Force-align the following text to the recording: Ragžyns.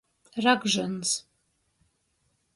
Ragžyns. 0.43 1.11